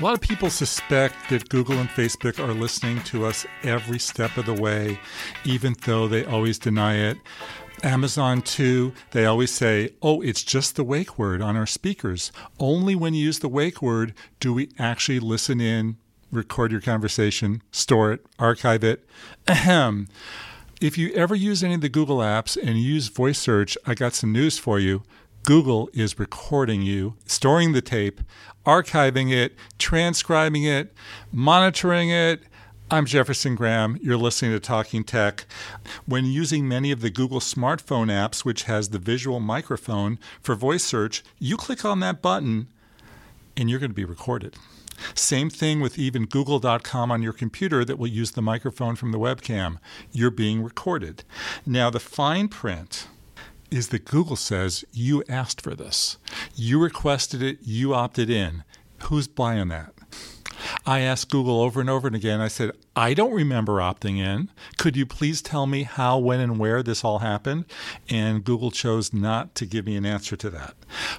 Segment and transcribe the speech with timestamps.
[0.00, 4.38] A lot of people suspect that Google and Facebook are listening to us every step
[4.38, 4.98] of the way,
[5.44, 7.18] even though they always deny it.
[7.82, 12.32] Amazon, too, they always say, oh, it's just the wake word on our speakers.
[12.58, 15.98] Only when you use the wake word do we actually listen in,
[16.32, 19.06] record your conversation, store it, archive it.
[19.48, 20.08] Ahem.
[20.80, 24.14] If you ever use any of the Google apps and use voice search, I got
[24.14, 25.02] some news for you.
[25.50, 28.20] Google is recording you, storing the tape,
[28.64, 30.94] archiving it, transcribing it,
[31.32, 32.44] monitoring it.
[32.88, 33.98] I'm Jefferson Graham.
[34.00, 35.46] You're listening to Talking Tech.
[36.06, 40.84] When using many of the Google smartphone apps, which has the visual microphone for voice
[40.84, 42.68] search, you click on that button
[43.56, 44.54] and you're going to be recorded.
[45.16, 49.18] Same thing with even google.com on your computer that will use the microphone from the
[49.18, 49.78] webcam.
[50.12, 51.24] You're being recorded.
[51.66, 53.08] Now, the fine print
[53.70, 56.16] is that Google says you asked for this.
[56.54, 58.64] You requested it, you opted in.
[59.04, 59.92] Who's buying that?
[60.86, 62.40] I asked Google over and over and again.
[62.40, 64.50] I said, I don't remember opting in.
[64.76, 67.64] Could you please tell me how, when, and where this all happened?
[68.08, 70.74] And Google chose not to give me an answer to that.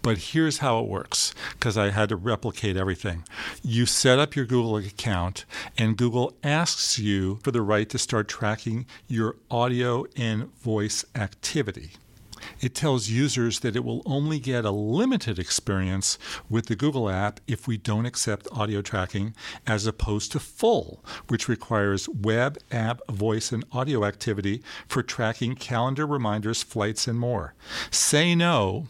[0.00, 3.24] But here's how it works because I had to replicate everything.
[3.62, 5.44] You set up your Google account,
[5.76, 11.90] and Google asks you for the right to start tracking your audio and voice activity
[12.60, 16.18] it tells users that it will only get a limited experience
[16.48, 19.34] with the Google app if we don't accept audio tracking,
[19.66, 26.06] as opposed to full, which requires web, app, voice, and audio activity for tracking calendar
[26.06, 27.54] reminders, flights, and more.
[27.90, 28.86] Say no,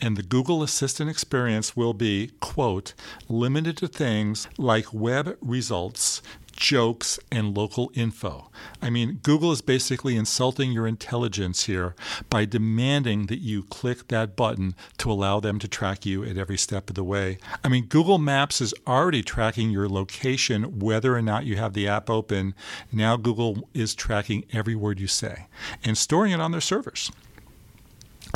[0.00, 2.94] and the Google Assistant experience will be, quote,
[3.28, 6.22] limited to things like web results,
[6.64, 8.50] jokes, and local info.
[8.80, 11.94] I mean, Google is basically insulting your intelligence here
[12.30, 16.56] by demanding that you click that button to allow them to track you at every
[16.56, 17.36] step of the way.
[17.62, 21.86] I mean, Google Maps is already tracking your location, whether or not you have the
[21.86, 22.54] app open.
[22.90, 25.48] Now, Google is tracking every word you say
[25.84, 27.12] and storing it on their servers.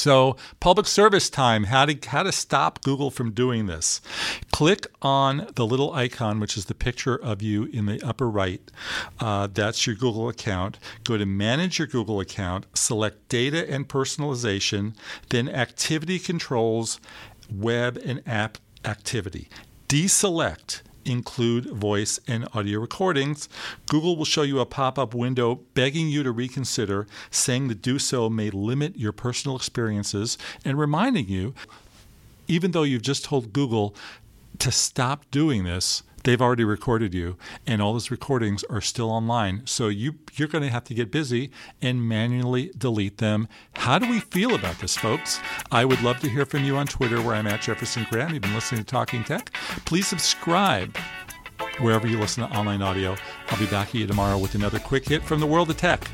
[0.00, 4.00] So, public service time, how to, how to stop Google from doing this.
[4.50, 8.62] Click on the little icon, which is the picture of you in the upper right.
[9.18, 10.78] Uh, that's your Google account.
[11.04, 14.94] Go to Manage Your Google Account, select Data and Personalization,
[15.28, 16.98] then Activity Controls,
[17.52, 18.56] Web and App
[18.86, 19.50] Activity.
[19.86, 23.48] Deselect include voice and audio recordings,
[23.86, 27.98] Google will show you a pop up window begging you to reconsider, saying that do
[27.98, 31.54] so may limit your personal experiences, and reminding you,
[32.48, 33.94] even though you've just told Google
[34.58, 37.36] to stop doing this, they've already recorded you
[37.66, 39.62] and all those recordings are still online.
[39.66, 41.50] So you you're going to have to get busy
[41.82, 43.48] and manually delete them.
[43.74, 45.40] How do we feel about this folks?
[45.70, 48.42] I would love to hear from you on twitter where i'm at jefferson graham you've
[48.42, 49.52] been listening to talking tech.
[49.84, 50.96] Please subscribe
[51.78, 53.16] wherever you listen to online audio.
[53.48, 56.08] I'll be back you tomorrow with another quick hit from the world of tech